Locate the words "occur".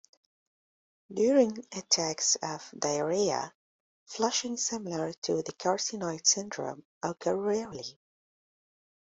7.03-7.35